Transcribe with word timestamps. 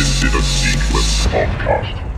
This 0.00 0.22
is 0.22 0.34
a 0.34 0.42
Sequence 0.42 1.26
Podcast. 1.26 2.09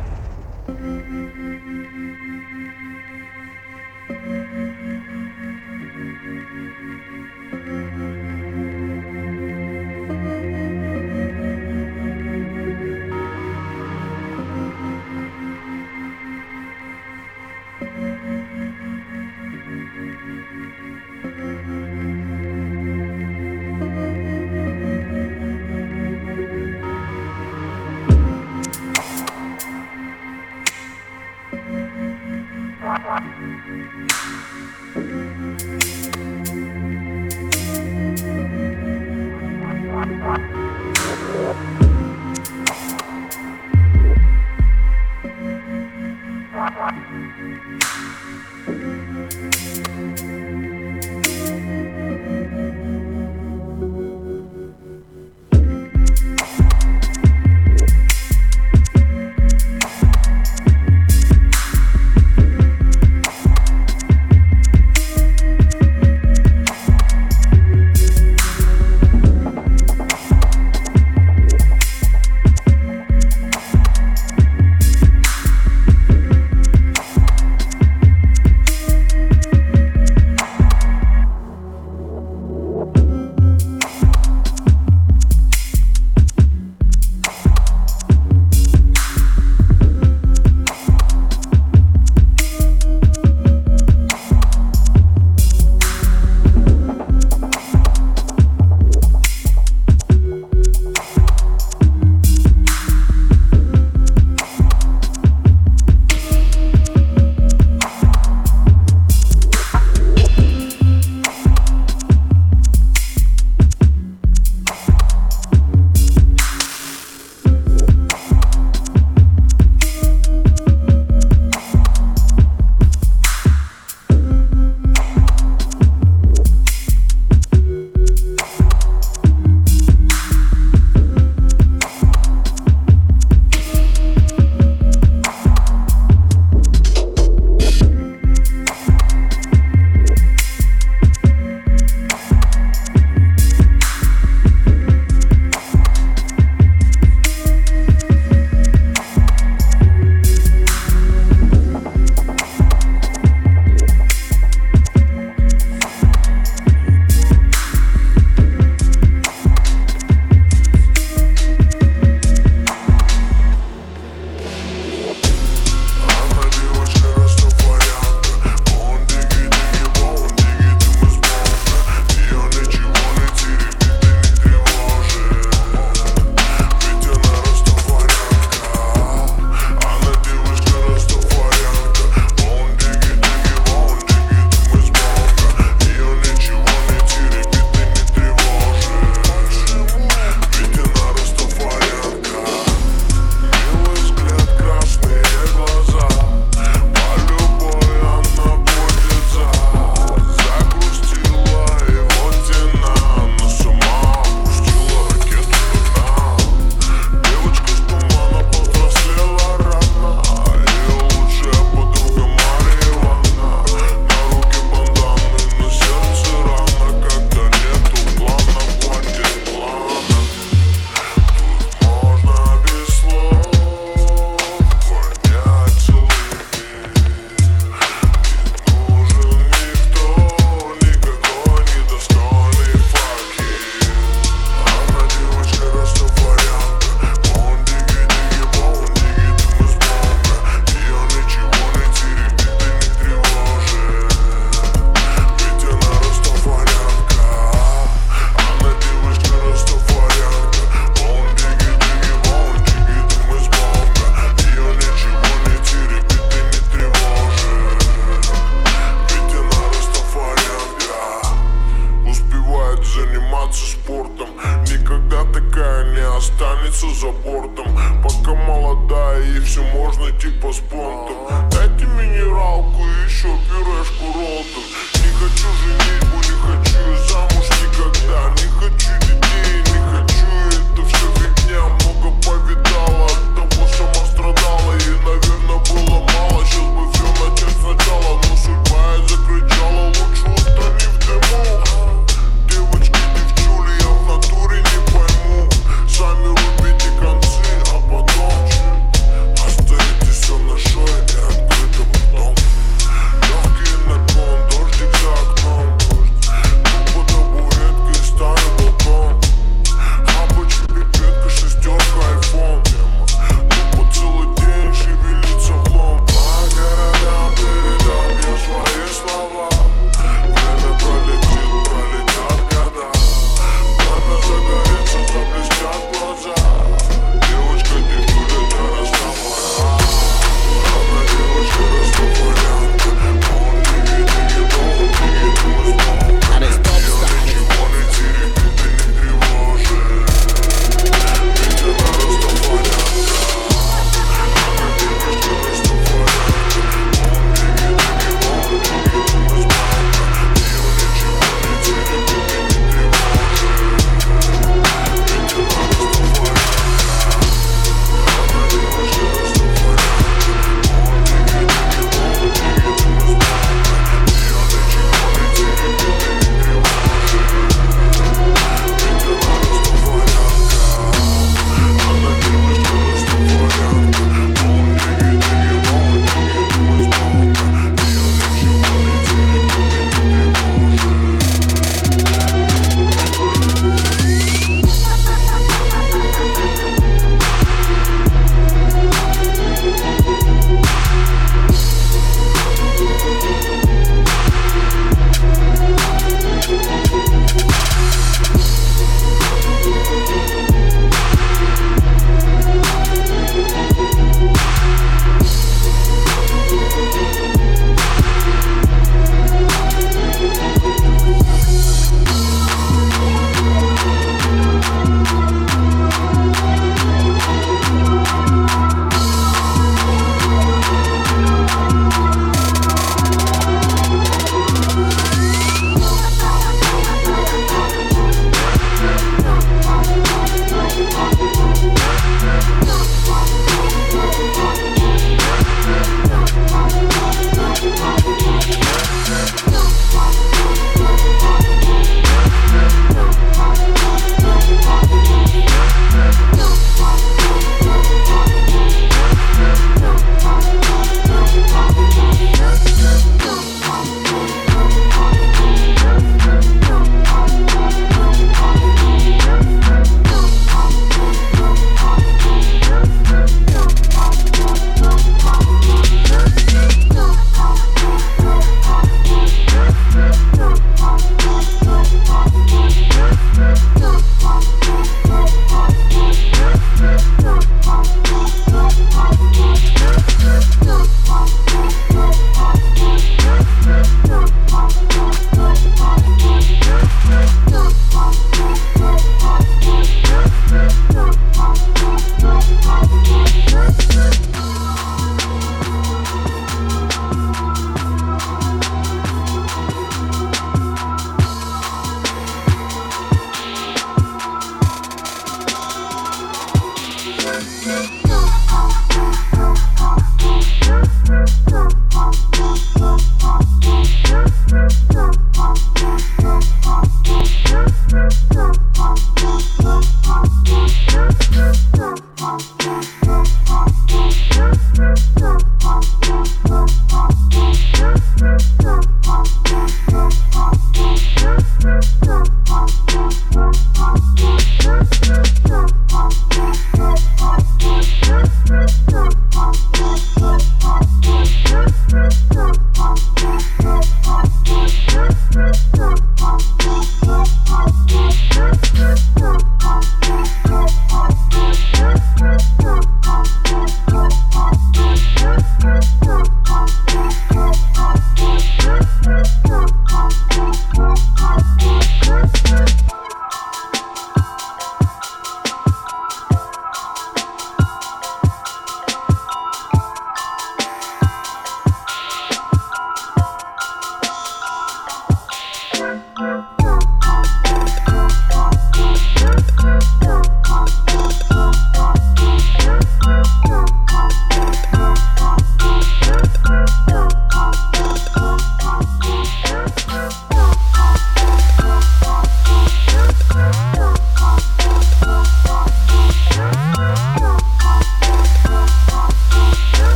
не 265.93 266.17
останется 266.17 266.89
за 266.95 267.09
бортом. 267.09 267.79
Пока 268.03 268.35
молодая 268.35 269.23
и 269.23 269.41
все 269.41 269.63
можно 269.63 270.11
типа 270.13 270.53
с 270.53 270.59
понтом. 270.59 271.29
Дайте 271.51 271.85
минералку 271.87 272.83
и 272.83 273.05
еще 273.09 273.29
пюрешку 273.49 274.07
Ролтон. 274.15 274.65
Не 274.95 275.11
хочу 275.19 275.49
женить, 275.61 276.05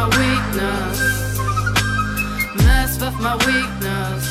my 0.00 0.06
weakness. 0.18 1.38
Mess 2.56 2.98
with 3.00 3.16
my 3.20 3.36
weakness. 3.46 4.24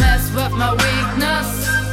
Mess 0.00 0.34
with 0.34 0.52
my 0.52 0.72
weakness. 0.72 1.89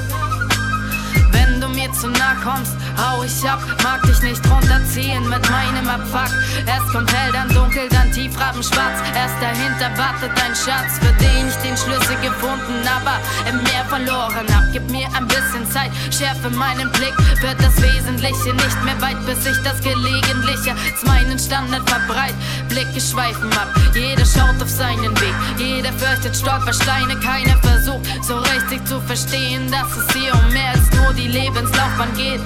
Mir 1.87 1.93
zu 1.93 2.09
nah 2.09 2.35
kommst, 2.43 2.73
hau 2.97 3.23
ich 3.23 3.49
ab. 3.49 3.59
Mag 3.83 4.01
dich 4.03 4.21
nicht 4.21 4.41
runterziehen 4.49 5.23
mit 5.29 5.49
meinem 5.49 5.87
Abfuck. 5.87 6.31
Erst 6.65 6.91
kommt 6.91 7.11
hell, 7.13 7.31
dann 7.31 7.47
dunkel, 7.49 7.87
dann 7.89 8.11
tiefrabenschwarz. 8.11 8.99
Erst 9.15 9.35
dahinter 9.41 9.89
wartet 9.97 10.31
ein 10.43 10.55
Schatz, 10.55 10.99
für 10.99 11.13
den 11.23 11.47
ich 11.47 11.55
den 11.63 11.77
Schlüssel 11.77 12.17
gefunden, 12.21 12.83
aber 12.83 13.19
im 13.49 13.63
Meer 13.63 13.85
verloren 13.87 14.47
hab. 14.53 14.63
Gib 14.73 14.89
mir 14.89 15.07
ein 15.15 15.27
bisschen 15.27 15.69
Zeit, 15.71 15.91
schärfe 16.11 16.49
meinen 16.49 16.91
Blick. 16.91 17.15
Wird 17.41 17.59
das 17.59 17.81
Wesentliche 17.81 18.53
nicht 18.53 18.83
mehr 18.83 18.99
weit, 19.01 19.25
bis 19.25 19.45
ich 19.45 19.57
das 19.63 19.79
Gelegentliche 19.81 20.71
als 20.71 21.03
meinen 21.05 21.39
Standard 21.39 21.87
verbreit. 21.89 22.35
Blicke 22.67 22.99
schweifen 22.99 23.51
ab, 23.53 23.69
jeder 23.93 24.25
schaut 24.25 24.61
auf 24.61 24.69
seinen 24.69 25.15
Weg. 25.21 25.35
Jeder 25.57 25.93
fürchtet 25.93 26.35
Stolpersteine, 26.35 27.15
keiner 27.19 27.57
versucht 27.59 28.05
so 28.23 28.37
richtig 28.39 28.85
zu 28.85 28.99
verstehen, 29.01 29.71
dass 29.71 29.95
es 29.95 30.13
hier 30.13 30.33
um 30.33 30.51
mehr 30.51 30.71
als 30.71 30.91
nur 30.91 31.13
die 31.13 31.27
Lebenslaufbahn 31.77 32.13
geht. 32.15 32.41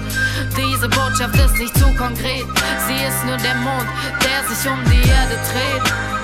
Diese 0.57 0.89
Botschaft 0.89 1.35
ist 1.35 1.57
nicht 1.57 1.77
zu 1.77 1.85
konkret. 1.95 2.45
Sie 2.87 3.03
ist 3.05 3.25
nur 3.25 3.37
der 3.37 3.55
Mond, 3.55 3.87
der 4.23 4.47
sich 4.49 4.69
um 4.69 4.77
die 4.85 5.09
Erde 5.09 5.37
dreht. 5.51 6.20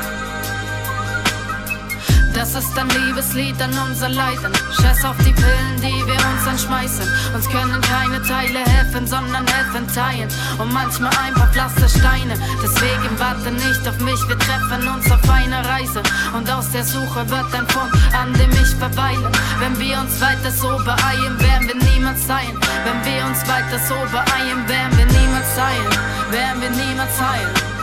Das 2.38 2.54
ist 2.54 2.78
ein 2.78 2.88
Liebeslied 2.90 3.60
an 3.64 3.72
unser 3.90 4.10
Leiden. 4.10 4.54
Scheiß 4.80 5.04
auf 5.06 5.18
die 5.26 5.34
Pillen, 5.34 5.76
die 5.78 6.06
wir 6.06 6.22
uns 6.30 6.48
anschmeißen. 6.48 7.04
Uns 7.34 7.50
können 7.50 7.82
keine 7.82 8.22
Teile 8.22 8.60
helfen, 8.60 9.08
sondern 9.08 9.44
helfen 9.48 9.88
teilen. 9.92 10.30
Und 10.60 10.72
manchmal 10.72 11.10
ein 11.26 11.34
paar 11.34 11.48
Pflastersteine. 11.48 12.36
Deswegen 12.62 13.18
warte 13.18 13.50
nicht 13.52 13.88
auf 13.88 14.00
mich, 14.02 14.22
wir 14.30 14.38
treffen 14.38 14.88
uns 14.88 15.12
auf 15.12 15.28
einer 15.32 15.66
Reise. 15.68 16.04
Und 16.38 16.48
aus 16.52 16.70
der 16.70 16.84
Suche 16.84 17.28
wird 17.28 17.52
ein 17.56 17.68
Fund, 17.70 17.92
an 18.14 18.32
dem 18.34 18.52
ich 18.52 18.76
verweile. 18.76 19.32
Wenn 19.58 19.80
wir 19.80 20.00
uns 20.00 20.22
weiter 20.22 20.52
so 20.52 20.78
beeilen, 20.86 21.42
werden 21.42 21.68
wir 21.68 21.90
niemals 21.90 22.28
sein. 22.28 22.54
Wenn 22.86 23.02
wir 23.04 23.26
uns 23.26 23.42
weiter 23.50 23.80
so 23.90 23.96
beeilen, 24.12 24.62
werden 24.70 24.96
wir 24.96 25.08
niemals 25.08 25.56
sein. 25.56 25.86
Werden 26.30 26.62
wir 26.62 26.70
niemals 26.70 27.18
heilen. 27.20 27.78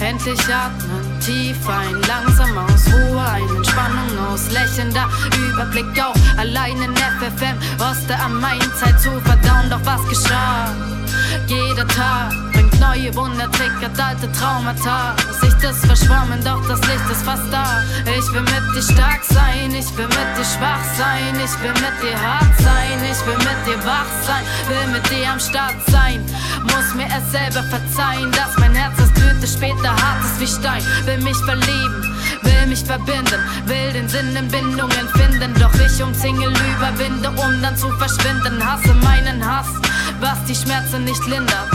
Endlich 0.00 0.38
atmen, 0.46 1.07
tief 1.28 1.68
ein, 1.68 2.00
langsam 2.08 2.56
aus, 2.56 2.86
Ruhe 2.86 3.20
ein, 3.20 3.56
Entspannung 3.56 4.18
aus, 4.18 4.50
lächelnder 4.50 5.08
Überblick 5.36 6.02
auch, 6.02 6.16
allein 6.38 6.80
in 6.80 6.96
FFM, 6.96 7.58
Oste 7.78 8.18
am 8.18 8.40
Main, 8.40 8.60
Zeit 8.80 8.98
zu 8.98 9.10
verdauen, 9.20 9.68
doch 9.68 9.84
was 9.84 10.08
geschah? 10.08 10.97
Jeder 11.46 11.86
Tag 11.88 12.32
bringt 12.52 12.78
neue 12.80 13.14
Wunder, 13.14 13.50
triggert 13.50 13.98
alte 13.98 14.30
Traumata. 14.32 15.14
Sicht 15.40 15.62
ist 15.62 15.84
verschwommen, 15.86 16.42
doch 16.44 16.66
das 16.68 16.80
Licht 16.80 17.10
ist 17.10 17.22
fast 17.24 17.50
da. 17.50 17.82
Ich 18.04 18.26
will 18.32 18.42
mit 18.42 18.64
dir 18.74 18.82
stark 18.82 19.22
sein, 19.24 19.70
ich 19.74 19.96
will 19.96 20.08
mit 20.08 20.30
dir 20.36 20.44
schwach 20.44 20.84
sein, 20.96 21.34
ich 21.36 21.54
will 21.62 21.72
mit 21.72 21.96
dir 22.02 22.18
hart 22.20 22.54
sein, 22.58 22.98
ich 23.02 23.20
will 23.26 23.38
mit 23.38 23.60
dir 23.66 23.78
wach 23.86 24.10
sein, 24.26 24.44
will 24.68 24.92
mit 24.92 25.10
dir 25.10 25.30
am 25.30 25.40
Start 25.40 25.76
sein. 25.90 26.24
Muss 26.64 26.94
mir 26.94 27.08
es 27.08 27.30
selber 27.30 27.62
verzeihen, 27.68 28.30
dass 28.32 28.56
mein 28.58 28.74
Herz 28.74 28.98
ist 28.98 29.14
Blüte 29.14 29.46
später 29.46 29.90
hart 29.90 30.24
ist 30.24 30.40
wie 30.40 30.46
Stein. 30.46 30.82
Will 31.04 31.18
mich 31.18 31.36
verlieben, 31.44 32.16
will 32.42 32.66
mich 32.66 32.84
verbinden, 32.84 33.40
will 33.66 33.92
den 33.92 34.08
Sinn 34.08 34.34
in 34.36 34.48
Bindungen 34.48 35.08
finden. 35.14 35.54
Doch 35.60 35.74
ich 35.74 36.02
umzingel 36.02 36.52
überwinde, 36.76 37.30
um 37.30 37.62
dann 37.62 37.76
zu 37.76 37.90
verschwinden. 37.98 38.64
Hasse 38.64 38.94
meinen 38.94 39.44
Hass, 39.44 39.68
was 40.20 40.44
die 40.44 40.54
Schmerzen 40.54 41.04
nicht 41.04 41.24
lindert. 41.26 41.70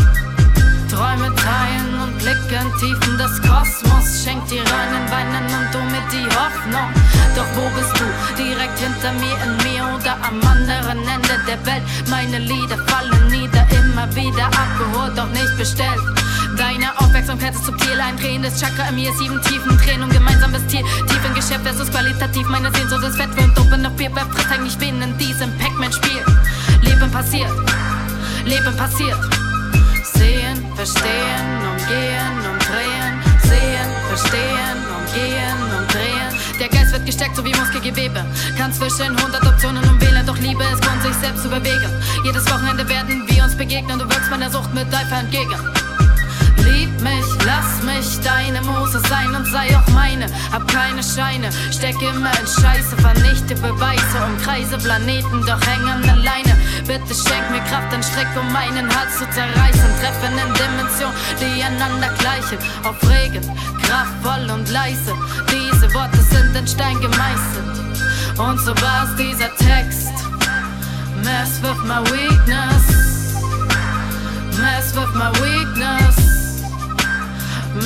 Träume 0.89 1.33
teilen 1.35 2.01
und 2.03 2.17
blicken 2.19 2.71
tief 2.79 2.97
in 3.07 3.17
das 3.17 3.41
Kosmos. 3.41 4.23
Schenk 4.23 4.47
dir 4.47 4.61
reinen 4.61 5.09
Weinen 5.09 5.45
und 5.45 5.73
du 5.73 5.79
mit 5.89 6.05
die 6.11 6.27
Hoffnung. 6.37 6.89
Doch 7.35 7.49
wo 7.55 7.65
bist 7.75 7.93
du? 7.97 8.05
Direkt 8.37 8.77
hinter 8.77 9.11
mir, 9.13 9.35
in 9.45 9.57
mir 9.65 9.83
oder 9.95 10.15
am 10.21 10.39
anderen 10.45 10.99
Ende 10.99 11.35
der 11.47 11.65
Welt? 11.65 11.83
Meine 12.09 12.37
Lieder 12.37 12.77
fallen 12.85 13.27
nieder, 13.27 13.65
immer 13.71 14.07
wieder 14.15 14.45
abgeholt, 14.45 15.17
doch 15.17 15.29
nicht 15.29 15.57
bestellt. 15.57 16.01
Deine 16.57 16.95
Aufmerksamkeit 16.99 17.55
ist 17.55 17.65
subtil, 17.65 17.99
ein 17.99 18.15
drehendes 18.17 18.59
Chakra 18.61 18.89
in 18.89 18.95
mir, 18.95 19.11
sieben 19.13 19.41
tiefen 19.41 19.75
Tränen 19.79 20.03
und 20.03 20.13
gemeinsames 20.13 20.67
Ziel. 20.67 20.83
Tief 21.07 21.25
im 21.25 21.33
Geschäft 21.33 21.63
versus 21.63 21.89
qualitativ, 21.89 22.47
meine 22.49 22.71
Sehnsucht 22.71 23.03
ist 23.03 23.17
fett 23.17 23.29
und 23.39 23.57
open 23.59 23.85
auf 23.85 23.93
Bier, 23.93 24.11
wer 24.13 24.27
frisst 24.27 24.51
eigentlich 24.51 24.79
wen 24.79 25.01
in 25.01 25.17
diesem 25.17 25.51
Pac-Man-Spiel? 25.57 26.23
Leben 26.81 27.09
passiert, 27.11 27.49
Leben 28.45 28.75
passiert. 28.75 29.19
Sehen, 30.13 30.65
verstehen, 30.75 31.47
umgehen, 31.71 32.35
umdrehen. 32.51 33.13
Sehen, 33.41 33.89
verstehen, 34.09 34.77
umgehen, 34.97 35.57
umdrehen. 35.79 36.59
Der 36.59 36.69
Geist 36.69 36.91
wird 36.91 37.05
gestärkt, 37.05 37.35
so 37.35 37.45
wie 37.45 37.53
Muskelgewebe. 37.55 38.25
Kann 38.57 38.73
zwischen 38.73 39.15
100 39.17 39.45
Optionen 39.47 39.83
umwählen, 39.89 40.25
doch 40.25 40.37
Liebe 40.37 40.63
ist 40.63 40.81
Grund, 40.81 41.01
sich 41.03 41.13
selbst 41.15 41.43
zu 41.43 41.49
bewegen. 41.49 41.89
Jedes 42.25 42.45
Wochenende 42.51 42.87
werden 42.89 43.23
wir 43.27 43.43
uns 43.43 43.55
begegnen, 43.55 43.97
du 43.97 44.05
wirkst 44.05 44.29
meiner 44.29 44.49
Sucht 44.51 44.73
mit 44.73 44.93
Eifer 44.93 45.19
entgegen. 45.19 45.55
Lieb 46.57 46.91
mich, 47.01 47.25
lass 47.45 47.83
mich 47.83 48.19
deine 48.23 48.61
Muse 48.61 49.01
sein 49.09 49.33
und 49.35 49.45
sei 49.45 49.75
auch 49.77 49.87
meine. 49.93 50.27
Hab 50.51 50.67
keine 50.67 51.01
Scheine, 51.03 51.49
steck 51.71 51.95
immer 52.01 52.31
in 52.39 52.47
Scheiße, 52.47 52.95
vernichte 52.97 53.55
Beweise, 53.55 54.17
umkreise 54.25 54.77
Planeten, 54.77 55.45
doch 55.45 55.61
häng 55.65 55.87
an 55.87 56.01
der 56.03 56.17
Leine. 56.17 56.57
Bitte 56.87 57.13
schenk 57.13 57.49
mir 57.51 57.61
Kraft, 57.69 57.93
einen 57.93 58.03
Strick, 58.03 58.27
um 58.39 58.51
meinen 58.51 58.87
Hals 58.93 59.17
zu 59.17 59.25
zerreißen. 59.29 59.89
Treffen 60.01 60.33
in 60.37 60.53
Dimensionen, 60.53 61.15
die 61.39 61.63
einander 61.63 62.09
gleichen. 62.19 62.57
Aufregend, 62.83 63.47
kraftvoll 63.81 64.49
und 64.51 64.69
leise. 64.69 65.13
Diese 65.49 65.93
Worte 65.93 66.21
sind 66.21 66.55
in 66.55 66.67
Stein 66.67 66.99
gemeißelt. 66.99 67.83
Und 68.37 68.59
so 68.59 68.71
war's 68.81 69.15
dieser 69.15 69.53
Text. 69.55 70.11
Mess 71.23 71.61
with 71.61 71.81
my 71.85 72.01
weakness. 72.11 72.83
Mess 74.59 74.93
with 74.95 75.13
my 75.13 75.31
weakness. 75.41 76.15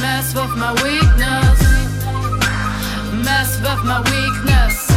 Mess 0.02 0.34
with 0.34 0.56
my 0.56 0.74
weakness. 0.84 1.60
Mess 3.24 3.60
with 3.62 3.84
my 3.84 4.00
weakness. 4.12 4.88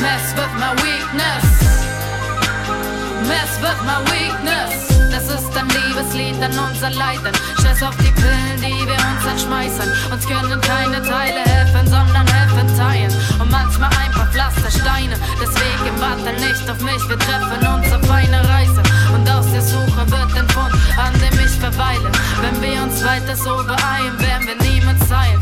Mess 0.00 0.34
with 0.34 0.52
my 0.58 0.74
weakness. 0.82 1.89
Mess 3.28 3.60
wird 3.60 3.80
my 3.84 3.98
weakness. 4.10 4.88
Das 5.10 5.24
ist 5.24 5.56
ein 5.56 5.68
Liebeslied 5.68 6.42
an 6.42 6.56
unser 6.58 6.90
Leiden. 6.90 7.34
Scheiß 7.62 7.82
auf 7.82 7.96
die 7.96 8.12
Pillen, 8.12 8.56
die 8.58 8.86
wir 8.86 9.00
uns 9.10 9.24
entschmeißen. 9.28 9.88
Uns 10.12 10.26
können 10.26 10.60
keine 10.60 11.02
Teile 11.02 11.40
helfen, 11.44 11.86
sondern 11.86 12.26
helfen 12.26 12.76
teilen. 12.76 13.12
Und 13.40 13.50
manchmal 13.50 13.90
ein 14.02 14.12
paar 14.12 14.26
Pflastersteine. 14.28 15.16
Deswegen 15.40 16.00
warte 16.00 16.32
nicht 16.40 16.70
auf 16.70 16.80
mich, 16.80 17.02
wir 17.08 17.18
treffen 17.18 17.66
uns 17.66 17.92
auf 17.92 18.10
eine 18.10 18.48
Reise. 18.48 18.82
Und 19.12 19.28
aus 19.28 19.50
der 19.50 19.62
Suche 19.62 20.02
wird 20.06 20.30
ein 20.38 20.48
Fund, 20.50 20.74
an 20.96 21.12
dem 21.20 21.38
ich 21.44 21.52
verweile. 21.58 22.10
Wenn 22.40 22.62
wir 22.62 22.82
uns 22.82 23.04
weiter 23.04 23.36
so 23.36 23.56
beeilen, 23.66 24.18
werden 24.20 24.46
wir 24.46 24.70
niemals 24.70 25.08
sein. 25.08 25.38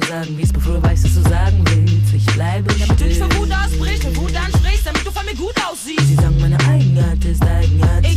zu 0.00 0.08
sagen, 0.08 0.34
wie's, 0.36 0.52
bevor 0.52 0.74
du 0.74 0.82
weißt, 0.82 1.04
was 1.04 1.14
du 1.14 1.22
sagen 1.28 1.64
willst. 1.66 2.14
Ich 2.14 2.26
bleibe 2.26 2.70
still. 2.72 2.86
Damit 2.86 3.00
du 3.00 3.04
nicht 3.06 3.20
von 3.20 3.34
Wut 3.36 3.50
ausbrichst 3.52 4.04
und 4.04 4.16
Wut 4.16 4.36
ansprichst, 4.36 4.86
damit 4.86 5.06
du 5.06 5.10
von 5.10 5.24
mir 5.24 5.34
gut 5.34 5.54
aussiehst. 5.70 6.06
Sie 6.06 6.14
sagen, 6.14 6.36
meine 6.40 6.58
Eigenart 6.68 7.24
ist 7.24 7.42
Eigenart. 7.42 8.07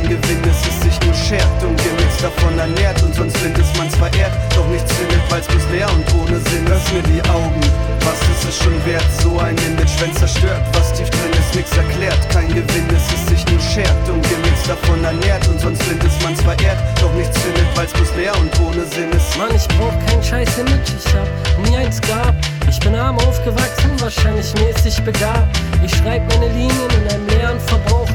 Kein 0.00 0.08
Gewinn, 0.08 0.40
es 0.48 0.66
ist 0.66 0.82
sich 0.82 1.00
nur 1.04 1.14
schert 1.14 1.62
und 1.62 1.78
ihr 1.84 1.92
nichts 1.92 2.22
davon 2.22 2.58
ernährt. 2.58 3.02
Und 3.02 3.14
sonst 3.14 3.36
findet 3.36 3.66
man's 3.76 3.94
verehrt, 3.96 4.32
doch 4.56 4.66
nichts 4.68 4.90
findet, 4.92 5.20
weil's 5.30 5.46
bloß 5.46 5.62
leer 5.72 5.88
und 5.92 6.06
ohne 6.14 6.40
Sinn. 6.40 6.66
Öffne 6.68 7.02
die 7.02 7.20
Augen, 7.28 7.60
was 8.00 8.16
ist 8.32 8.48
es 8.48 8.64
schon 8.64 8.72
wert? 8.86 9.04
So 9.20 9.38
ein 9.38 9.56
Image, 9.58 10.00
wenn 10.00 10.14
zerstört, 10.14 10.62
was 10.72 10.94
tief 10.94 11.10
drin 11.10 11.32
ist, 11.38 11.54
nix 11.54 11.76
erklärt. 11.76 12.18
Kein 12.30 12.48
Gewinn, 12.48 12.88
es 12.96 13.12
ist 13.12 13.28
sich 13.28 13.44
nur 13.52 13.60
schert 13.60 14.08
und 14.08 14.24
ihr 14.30 14.38
nichts 14.38 14.66
davon 14.68 15.04
ernährt. 15.04 15.46
Und 15.48 15.60
sonst 15.60 15.82
findet 15.82 16.10
man's 16.22 16.40
verehrt, 16.40 16.78
doch 17.00 17.12
nichts 17.12 17.36
findet, 17.36 17.68
weil's 17.76 17.92
bloß 17.92 18.14
leer 18.16 18.32
und 18.40 18.52
ohne 18.60 18.86
Sinn 18.86 19.10
ist. 19.12 19.36
Mann, 19.36 19.54
ich 19.54 19.68
brauch 19.76 19.92
kein 20.06 20.22
scheiß 20.22 20.58
Image, 20.58 20.96
ich 20.96 21.12
hab 21.12 21.68
nie 21.68 21.76
eins 21.76 22.00
gehabt. 22.00 22.48
Ich 22.70 22.80
bin 22.80 22.94
arm 22.94 23.18
aufgewachsen, 23.18 23.90
wahrscheinlich 24.00 24.54
mäßig 24.54 25.02
begabt. 25.02 25.60
Ich 25.84 25.94
schreib 25.94 26.26
meine 26.32 26.48
Linien 26.48 26.88
in 27.02 27.08
einem 27.12 27.28
leeren, 27.28 27.60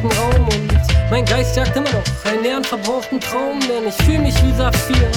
verbrauchten 0.09 0.11
Raum 0.17 0.47
und 0.47 1.11
mein 1.11 1.25
Geist 1.25 1.55
jagt 1.55 1.75
immer 1.75 1.89
noch 1.91 2.31
einen 2.31 2.43
leeren, 2.43 2.63
verbrauchten 2.63 3.19
Traum, 3.19 3.59
denn 3.61 3.87
ich 3.87 4.05
fühl 4.05 4.19
mich 4.19 4.35
wie 4.43 4.53
Saphir. 4.53 5.07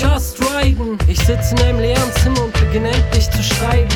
Just 0.00 0.38
riding. 0.40 0.98
Ich 1.08 1.18
sitze 1.18 1.54
in 1.54 1.62
einem 1.62 1.80
leeren 1.80 2.12
Zimmer 2.22 2.44
und 2.44 2.52
beginne 2.52 2.90
endlich 2.90 3.28
zu 3.30 3.42
schreiben. 3.42 3.88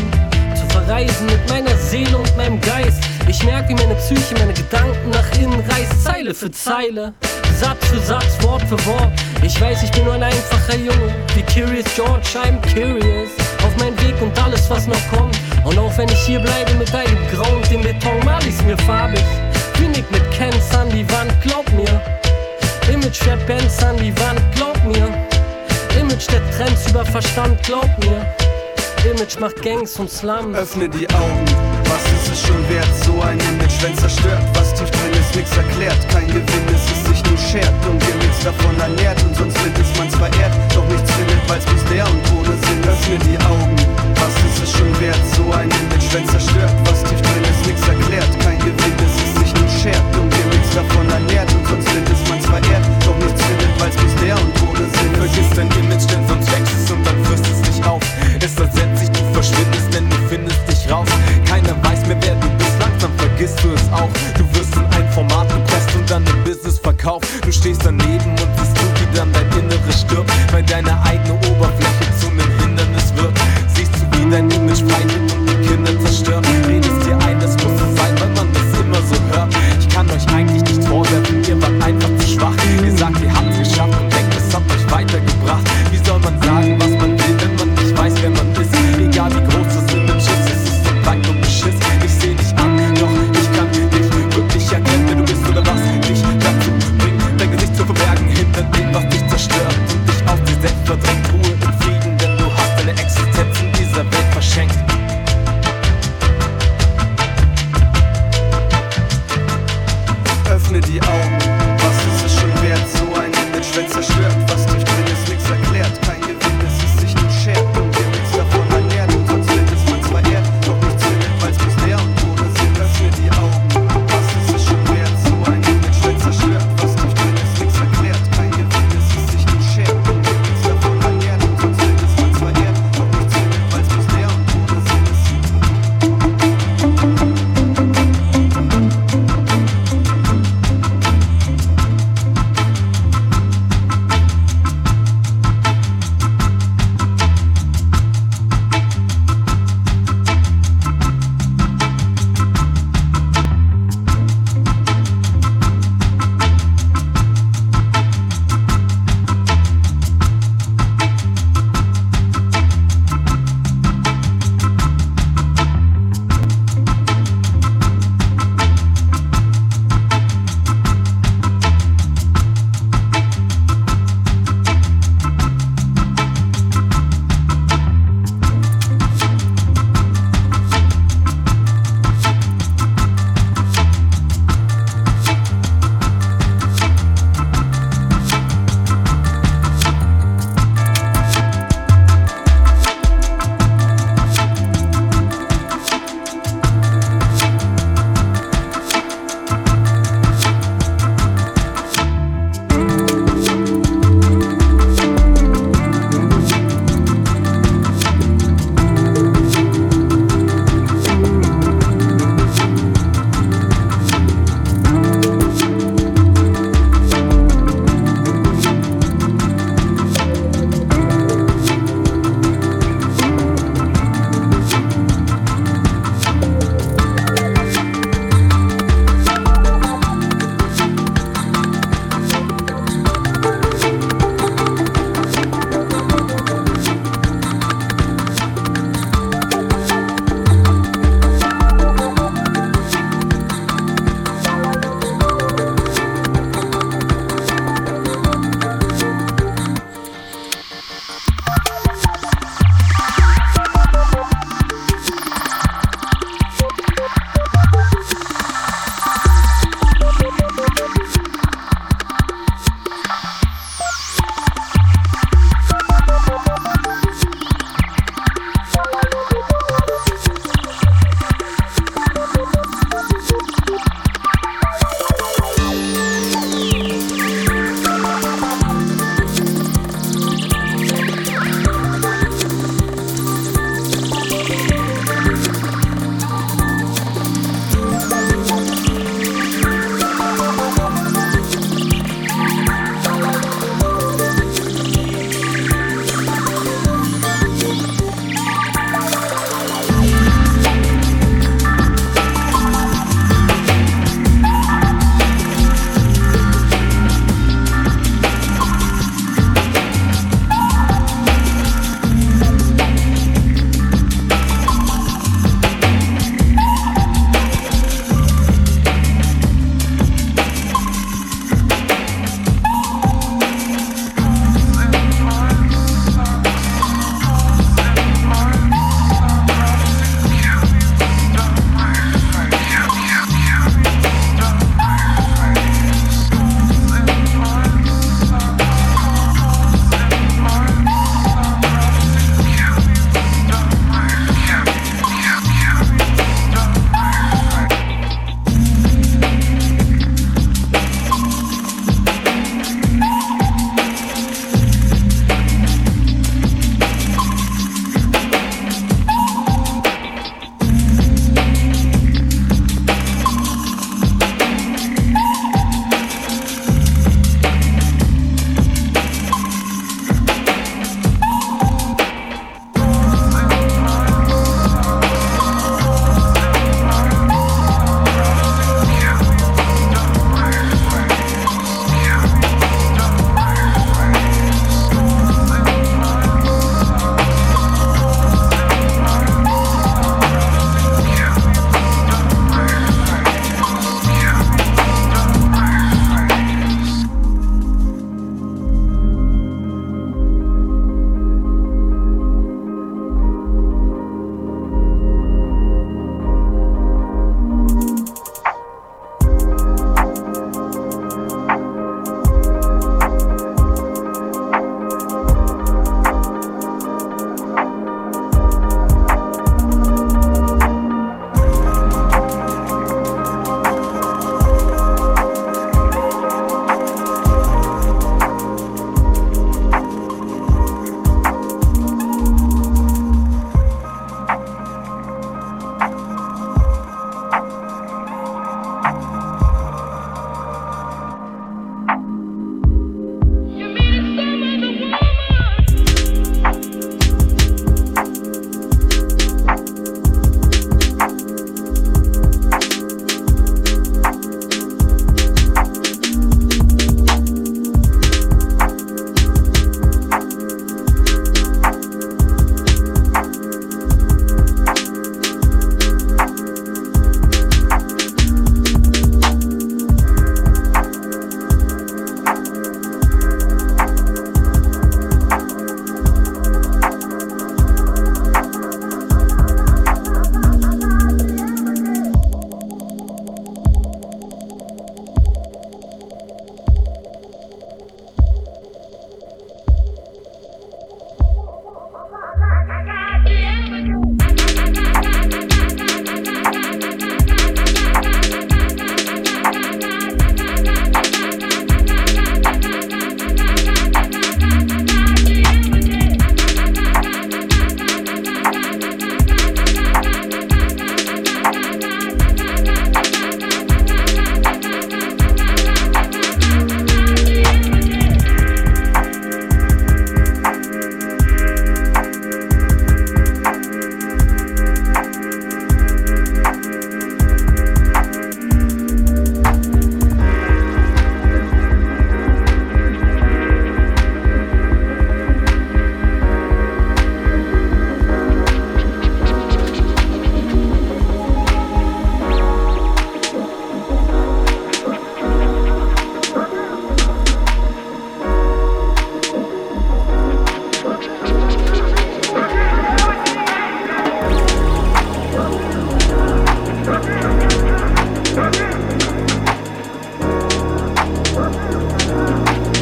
Zu 0.55 0.67
verreisen 0.69 1.27
mit 1.27 1.49
meiner 1.49 1.77
Seele 1.77 2.17
und 2.17 2.37
meinem 2.37 2.61
Geist. 2.61 3.03
Ich 3.29 3.43
merke, 3.45 3.71
wie 3.71 3.75
meine 3.75 3.95
Psyche 3.95 4.35
meine 4.39 4.53
Gedanken 4.53 5.11
nach 5.11 5.39
innen 5.39 5.61
reißt, 5.61 6.05
Zeile 6.05 6.35
für 6.35 6.51
Zeile. 6.51 7.15
Satz 7.61 7.87
für 7.87 8.01
Satz, 8.01 8.43
Wort 8.43 8.63
für 8.63 8.85
Wort. 8.87 9.13
Ich 9.43 9.61
weiß, 9.61 9.85
ich 9.85 9.91
bin 9.93 10.05
nur 10.05 10.15
ein 10.15 10.23
einfacher 10.23 10.77
Junge. 10.77 11.15
Wie 11.35 11.43
Curious 11.43 11.87
George, 11.95 12.27
I'm 12.35 12.61
curious. 12.75 13.31
Auf 13.65 13.77
meinen 13.79 14.01
Weg 14.03 14.21
und 14.21 14.37
alles, 14.43 14.69
was 14.69 14.89
noch 14.89 15.09
kommt. 15.11 15.39
Und 15.65 15.79
auch 15.79 15.97
wenn 15.97 16.09
ich 16.09 16.21
hier 16.27 16.41
bleibe 16.41 16.75
mit 16.75 16.93
einem 16.93 17.17
Grau 17.33 17.57
und 17.57 17.71
dem 17.71 17.83
Beton, 17.83 18.25
mal 18.25 18.41
ich's 18.45 18.63
mir 18.65 18.77
farbig. 18.79 19.23
Nick 19.88 20.11
mit 20.11 20.23
Cans 20.33 20.75
an 20.75 20.88
die 20.90 21.09
Wand, 21.11 21.33
glaub 21.42 21.71
mir. 21.73 22.01
Image 22.92 23.16
fährt 23.16 23.47
Bands 23.47 23.83
an 23.83 23.97
die 23.97 24.12
Wand, 24.21 24.40
glaub 24.55 24.77
mir. 24.85 25.09
Image 25.99 26.27
der 26.31 26.42
Trends 26.57 26.90
über 26.90 27.05
Verstand, 27.05 27.62
glaub 27.62 27.88
mir. 28.01 28.27
Image 29.05 29.38
macht 29.40 29.61
Gangs 29.62 29.99
und 29.99 30.11
Slums. 30.11 30.57
Öffne 30.57 30.88
die 30.88 31.09
Augen, 31.11 31.45
was 31.85 32.05
ist 32.12 32.33
es 32.33 32.47
schon 32.47 32.68
wert? 32.68 32.87
So 33.05 33.21
ein 33.23 33.38
Image, 33.40 33.83
wenn 33.83 33.97
zerstört, 33.99 34.42
was 34.55 34.73
tief 34.75 34.90
drin 34.90 35.12
ist, 35.18 35.35
nix 35.35 35.57
erklärt. 35.57 35.99
Kein 36.09 36.27
Gewinn, 36.29 36.66
es 36.75 36.85
ist 36.87 37.07
sich 37.07 37.25
nur 37.25 37.38
schert 37.38 37.75
und 37.90 38.03
ihr 38.07 38.14
nichts 38.14 38.45
davon 38.45 38.79
ernährt. 38.79 39.21
Und 39.25 39.35
sonst 39.35 39.59
findet 39.59 39.99
man's 39.99 40.14
verehrt, 40.14 40.55
doch 40.75 40.87
nichts 40.87 41.11
findet, 41.11 41.49
weil's 41.49 41.64
bloß 41.64 41.85
leer 41.90 42.07
und 42.07 42.23
ohne 42.38 42.57
Sinn. 42.62 42.83
Öffne 42.87 43.18
die 43.27 43.38
Augen, 43.45 43.77
was 44.14 44.35
ist 44.47 44.62
es 44.62 44.73
schon 44.73 45.01
wert? 45.01 45.23
So 45.35 45.51
ein 45.53 45.68
Image, 45.68 46.09
wenn 46.12 46.29
zerstört, 46.29 46.75
was 46.85 47.03
tief 47.03 47.21
drin 47.23 47.42
ist, 47.42 47.66
nix 47.66 47.81
erklärt. 47.88 48.31
Kein 48.40 48.59
Gewinn, 48.59 48.97
es 49.03 49.16
ist 49.23 49.32
schert 49.83 50.16
und 50.16 50.31
ihr 50.31 50.47
nichts 50.47 50.75
davon 50.75 51.11
ernährt. 51.11 51.51
Und 51.53 51.66
sonst 51.66 51.88
findet 51.88 52.29
man's 52.29 52.47
verehrt, 52.47 52.85
doch 53.05 53.18
nichts 53.18 53.42
findet, 53.42 53.73
weil's 53.81 53.97
leer 54.23 54.37
und 54.38 54.55
ohne 54.62 54.87
Sinn. 54.95 55.12
Vergiss 55.18 55.51
dein 55.57 55.71
Image, 55.83 56.07
denn 56.11 56.23
sonst 56.29 56.47
wächst 56.53 56.75
es 56.79 56.90
und 56.90 57.05
dann 57.05 57.18
frisst 57.25 57.47
es 57.51 57.61
dich 57.62 57.85
auf. 57.85 58.03
Es 58.38 58.55
ersetzt 58.59 58.99
sich, 58.99 59.11
du 59.11 59.23
verschwindest, 59.33 59.88
denn 59.92 60.09
du 60.09 60.16
findest 60.29 60.62
dich 60.68 60.90
raus. 60.90 61.09
Keiner 61.45 61.75
weiß 61.83 62.07
mehr, 62.07 62.18
wer 62.21 62.35
du 62.37 62.49
bist, 62.59 62.77
langsam 62.79 63.11
vergisst 63.16 63.59
du 63.64 63.68
es 63.75 63.87
auch. 63.92 64.11
Du 64.38 64.45
wirst 64.55 64.75
in 64.77 64.87
ein 64.97 65.09
Format 65.11 65.49
gepresst 65.49 65.90
und 65.97 66.09
dann 66.09 66.25
im 66.27 66.45
Business 66.45 66.79
verkauft. 66.79 67.27
Du 67.45 67.51
stehst 67.51 67.85
daneben 67.85 68.31
und 68.31 68.51
siehst 68.59 68.77
du, 68.79 68.85
wie 69.01 69.16
dann 69.16 69.33
dein 69.33 69.51
Inneres 69.59 70.01
stirbt, 70.01 70.31
weil 70.53 70.62
deine 70.62 70.95
eigene 71.03 71.35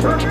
Thank 0.02 0.29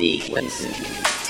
sequence. 0.00 1.29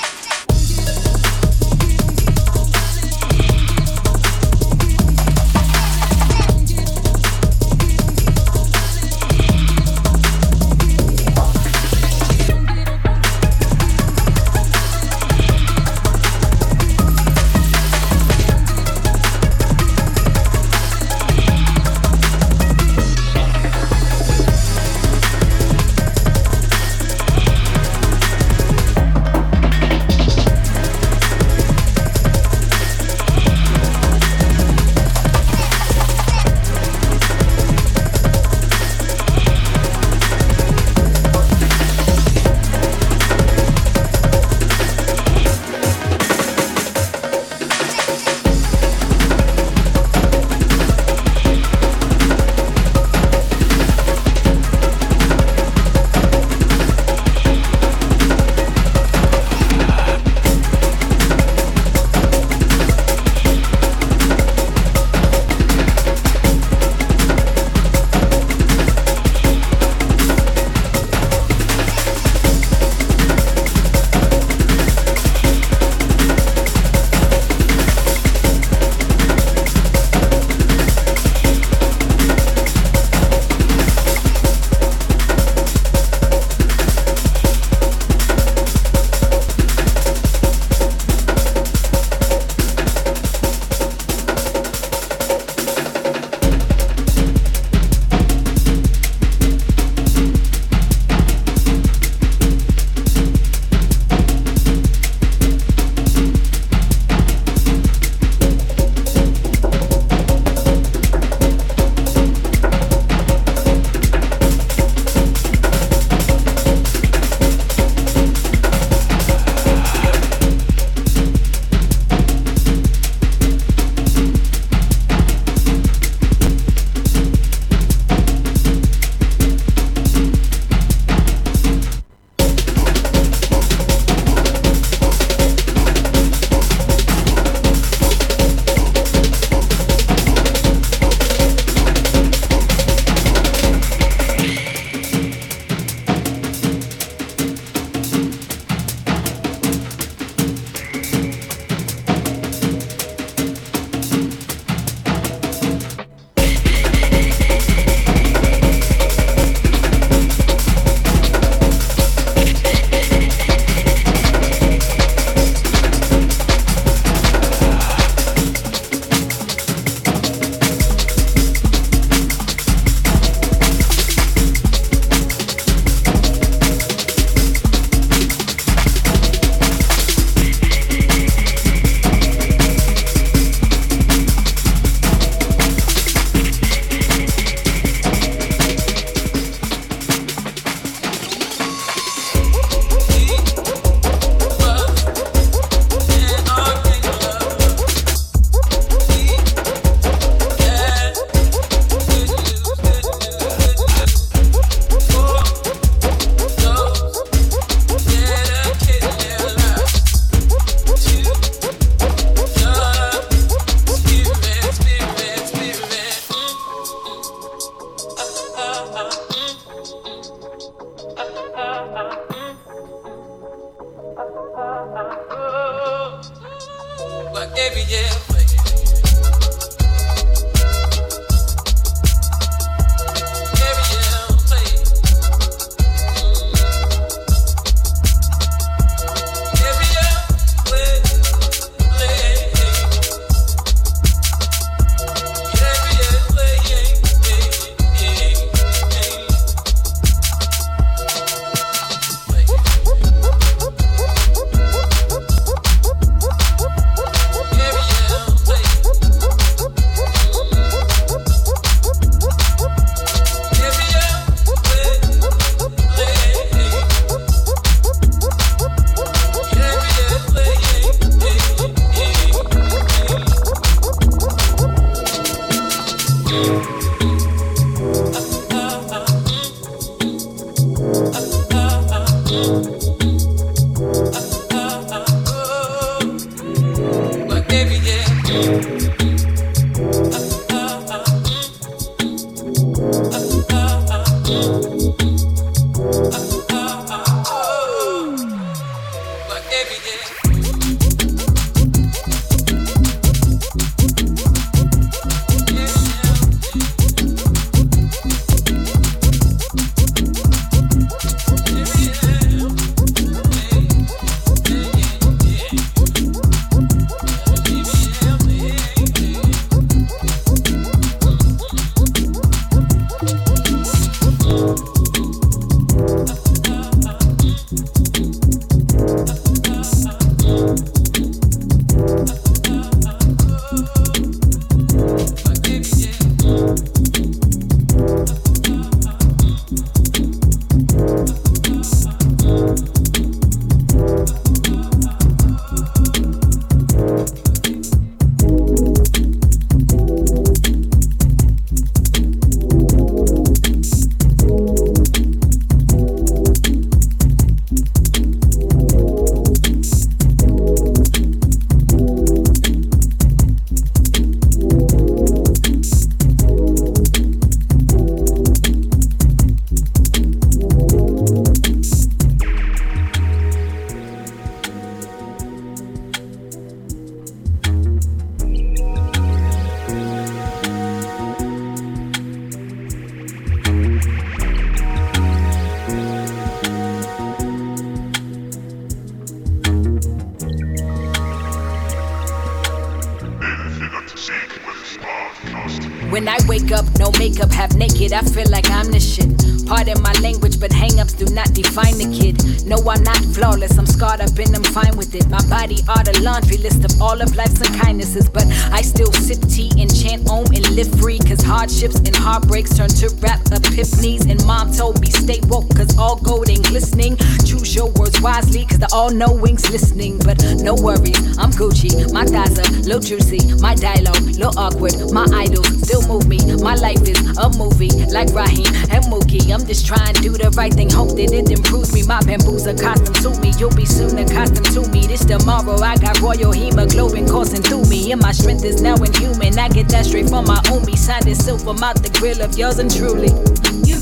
Glistening. 416.71 416.97
Choose 417.25 417.55
your 417.55 417.71
words 417.73 418.01
wisely, 418.01 418.45
cause 418.47 418.59
the 418.59 418.69
all 418.73 418.91
knowing's 418.91 419.51
listening. 419.51 419.99
But 419.99 420.23
no 420.43 420.55
worries, 420.55 420.99
I'm 421.19 421.31
Gucci. 421.31 421.93
My 421.93 422.05
thighs 422.05 422.39
are 422.39 422.51
little 422.63 422.81
juicy. 422.81 423.35
My 423.41 423.55
dialogue, 423.55 424.03
little 424.03 424.37
awkward. 424.39 424.75
My 424.93 425.07
idols 425.13 425.49
still 425.63 425.87
move 425.87 426.07
me. 426.07 426.19
My 426.37 426.55
life 426.55 426.83
is 426.83 426.99
a 427.19 427.29
movie, 427.37 427.71
like 427.91 428.11
Raheem 428.15 428.47
and 428.71 428.85
Mookie. 428.87 429.33
I'm 429.33 429.47
just 429.47 429.67
trying 429.67 429.95
to 429.95 430.03
do 430.03 430.13
the 430.13 430.31
right 430.37 430.53
thing, 430.53 430.71
hope 430.71 430.97
that 430.97 431.13
it 431.13 431.31
improves 431.31 431.73
me. 431.75 431.83
My 431.83 432.01
bamboo's 432.03 432.47
accustomed 432.47 432.97
to 433.03 433.11
me. 433.21 433.33
You'll 433.39 433.55
be 433.55 433.67
soon 433.67 433.99
accustomed 433.99 434.51
to 434.55 434.63
me. 434.71 434.87
This 434.87 435.05
tomorrow, 435.05 435.59
I 435.61 435.77
got 435.77 436.01
royal 436.01 436.33
hemoglobin 436.33 437.09
coursing 437.09 437.43
through 437.43 437.65
me. 437.67 437.93
And 437.93 438.01
my 438.01 438.13
strength 438.13 438.45
is 438.45 438.63
now 438.63 438.77
inhuman. 438.77 439.39
I 439.39 439.49
get 439.49 439.69
that 439.71 439.87
straight 439.87 440.09
from 440.09 440.27
my 440.27 440.39
homie. 440.49 440.77
Signed 440.77 441.07
in 441.07 441.15
silver, 441.15 441.55
mouth 441.55 441.83
the 441.83 441.91
grill 441.99 442.21
of 442.23 442.37
yours 442.39 442.59
and 442.59 442.71
truly. 442.71 443.11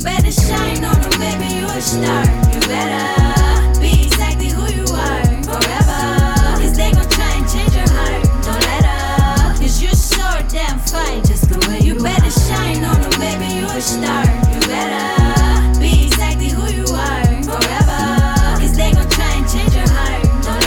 You 0.08 0.14
better 0.16 0.32
shine 0.32 0.84
on 0.84 1.00
them, 1.02 1.20
baby, 1.20 1.54
you 1.56 1.66
a 1.66 1.80
star. 1.80 2.24
You 2.52 2.60
better 2.60 3.80
be 3.80 4.06
exactly 4.06 4.48
who 4.48 4.64
you 4.72 4.86
are 4.88 5.24
forever. 5.44 6.00
Cause 6.56 6.76
they 6.76 6.92
gon' 6.92 7.08
try 7.10 7.32
and 7.36 7.48
change 7.48 7.74
your 7.74 7.88
heart. 7.92 8.24
Don't 8.42 8.62
let 8.70 8.84
up. 8.84 9.60
Cause 9.60 9.82
you're 9.82 9.92
so 9.92 10.26
damn 10.48 10.78
fine 10.78 11.22
just 11.24 11.50
the 11.50 11.58
way 11.68 11.80
you 11.80 11.94
better 11.94 12.30
shine 12.30 12.82
on 12.84 13.02
them, 13.02 13.20
baby, 13.20 13.54
you 13.56 13.66
a 13.66 13.80
star. 13.80 14.24
You 14.24 14.60
better 14.66 15.78
be 15.78 16.06
exactly 16.06 16.48
who 16.48 16.66
you 16.72 16.86
are 16.94 17.28
they 18.78 18.92
gon' 18.92 19.10
try 19.10 19.34
and 19.34 19.48
change 19.50 19.74
your 19.74 19.88
heart. 19.90 20.22
Don't 20.44 20.62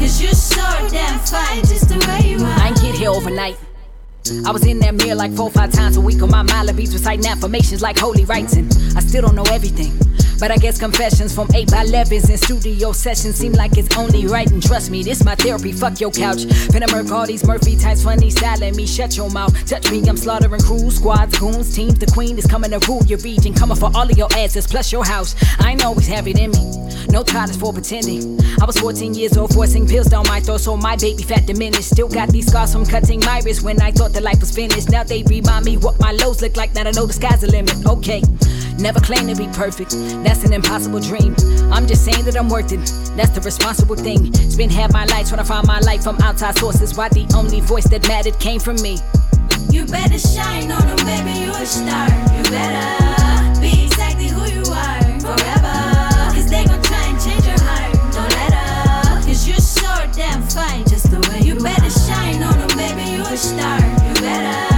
let 0.00 0.20
you're 0.20 0.32
so 0.32 0.88
damn 0.88 1.18
fine 1.18 1.60
just 1.66 1.88
the 1.88 1.98
way 2.08 2.30
you 2.30 2.38
are. 2.38 2.58
I 2.60 2.70
get 2.80 2.94
here 2.94 3.10
overnight. 3.10 3.67
I 4.46 4.50
was 4.50 4.64
in 4.66 4.78
that 4.80 4.94
mirror 4.94 5.14
like 5.14 5.32
four, 5.32 5.50
five 5.50 5.72
times 5.72 5.96
a 5.96 6.00
week 6.00 6.22
on 6.22 6.30
my 6.30 6.42
Malibis, 6.42 6.92
reciting 6.92 7.26
affirmations 7.26 7.82
like 7.82 7.98
holy 7.98 8.24
rites, 8.24 8.54
and 8.54 8.70
I 8.96 9.00
still 9.00 9.22
don't 9.22 9.34
know 9.34 9.46
everything. 9.50 9.92
But 10.38 10.52
I 10.52 10.56
guess 10.56 10.78
confessions 10.78 11.34
from 11.34 11.48
8 11.52 11.70
by 11.70 11.84
11s 11.84 12.28
and 12.30 12.38
studio 12.38 12.92
sessions 12.92 13.34
seem 13.34 13.52
like 13.52 13.76
it's 13.76 13.96
only 13.96 14.26
right. 14.26 14.48
And 14.48 14.62
trust 14.62 14.88
me, 14.88 15.02
this 15.02 15.24
my 15.24 15.34
therapy. 15.34 15.72
Fuck 15.72 16.00
your 16.00 16.12
couch. 16.12 16.44
Finna 16.70 16.90
murk 16.92 17.10
all 17.10 17.26
these 17.26 17.44
Murphy 17.44 17.76
types, 17.76 18.04
funny 18.04 18.30
styling 18.30 18.76
me. 18.76 18.86
Shut 18.86 19.16
your 19.16 19.30
mouth. 19.30 19.52
Touch 19.66 19.90
me, 19.90 20.08
I'm 20.08 20.16
slaughtering 20.16 20.60
crews, 20.60 20.96
squads, 20.96 21.36
goons, 21.38 21.74
teams. 21.74 21.98
The 21.98 22.06
queen 22.06 22.38
is 22.38 22.46
coming 22.46 22.70
to 22.70 22.78
rule 22.86 23.04
your 23.06 23.18
region. 23.18 23.52
Coming 23.52 23.76
for 23.76 23.90
all 23.94 24.08
of 24.08 24.16
your 24.16 24.28
asses, 24.36 24.66
plus 24.66 24.92
your 24.92 25.04
house. 25.04 25.34
I 25.58 25.72
ain't 25.72 25.84
always 25.84 26.06
have 26.06 26.28
it 26.28 26.38
in 26.38 26.52
me. 26.52 26.88
No 27.10 27.22
is 27.22 27.56
for 27.56 27.72
pretending. 27.72 28.38
I 28.60 28.66
was 28.66 28.78
14 28.78 29.14
years 29.14 29.36
old, 29.36 29.54
forcing 29.54 29.86
pills 29.86 30.08
down 30.08 30.26
my 30.28 30.40
throat, 30.40 30.60
so 30.60 30.76
my 30.76 30.94
baby 30.96 31.22
fat 31.22 31.46
diminished. 31.46 31.90
Still 31.90 32.08
got 32.08 32.28
these 32.28 32.46
scars 32.46 32.72
from 32.72 32.84
cutting 32.84 33.20
my 33.20 33.40
wrist 33.40 33.62
when 33.62 33.80
I 33.80 33.90
thought 33.90 34.12
that 34.18 34.24
life 34.24 34.40
was 34.40 34.54
finished. 34.54 34.90
Now 34.90 35.04
they 35.04 35.22
remind 35.24 35.64
me 35.64 35.76
what 35.76 36.00
my 36.00 36.12
lows 36.12 36.42
look 36.42 36.56
like. 36.56 36.74
Now 36.74 36.82
I 36.82 36.90
know 36.90 37.06
the 37.06 37.12
sky's 37.12 37.40
the 37.40 37.50
limit. 37.50 37.86
Okay. 37.86 38.22
Never 38.78 39.00
claim 39.00 39.26
to 39.26 39.34
be 39.34 39.48
perfect, 39.48 39.90
that's 40.22 40.44
an 40.44 40.52
impossible 40.52 41.00
dream. 41.00 41.34
I'm 41.72 41.86
just 41.88 42.04
saying 42.04 42.24
that 42.26 42.36
I'm 42.36 42.48
worth 42.48 42.70
it, 42.70 42.78
that's 43.16 43.30
the 43.30 43.40
responsible 43.40 43.96
thing. 43.96 44.32
Spend 44.34 44.70
half 44.70 44.92
my 44.92 45.04
life 45.06 45.28
trying 45.28 45.42
to 45.42 45.44
find 45.44 45.66
my 45.66 45.80
life 45.80 46.04
from 46.04 46.16
outside 46.22 46.56
sources. 46.56 46.96
Why 46.96 47.08
the 47.08 47.26
only 47.34 47.60
voice 47.60 47.88
that 47.88 48.06
mattered 48.06 48.38
came 48.38 48.60
from 48.60 48.76
me? 48.80 48.98
You 49.68 49.84
better 49.84 50.16
shine 50.16 50.70
on 50.70 50.86
them, 50.86 50.96
baby, 50.98 51.40
you 51.40 51.50
a 51.50 51.66
star. 51.66 52.06
You 52.36 52.42
better 52.54 53.60
be 53.60 53.86
exactly 53.86 54.28
who 54.28 54.46
you 54.46 54.62
are 54.70 55.02
forever. 55.26 55.74
Cause 56.34 56.48
they 56.48 56.64
gon' 56.64 56.80
try 56.82 57.02
and 57.02 57.18
change 57.20 57.44
your 57.46 57.58
heart. 57.58 57.98
You're 59.48 59.56
so 59.60 59.88
damn 60.12 60.42
fine 60.42 60.84
just 60.84 61.10
the 61.10 61.20
way 61.30 61.40
you 61.40 61.54
better 61.54 61.88
shine 61.88 62.42
on 62.42 62.68
baby, 62.76 63.12
you 63.12 63.22
a 63.22 63.34
star 63.34 63.97
better. 64.28 64.77